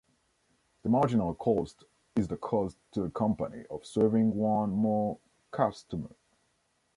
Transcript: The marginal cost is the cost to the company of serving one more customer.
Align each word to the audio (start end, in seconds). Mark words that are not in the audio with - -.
The 0.81 0.89
marginal 0.89 1.35
cost 1.35 1.83
is 2.15 2.27
the 2.27 2.35
cost 2.35 2.75
to 2.93 3.03
the 3.03 3.11
company 3.11 3.65
of 3.69 3.85
serving 3.85 4.33
one 4.33 4.71
more 4.71 5.19
customer. 5.51 6.15